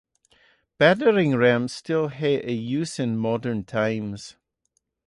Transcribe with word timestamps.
Battering 0.79 1.35
rams 1.35 1.73
still 1.73 2.07
have 2.07 2.43
a 2.43 2.53
use 2.53 2.97
in 2.97 3.19
modern 3.19 3.63
times. 3.65 4.35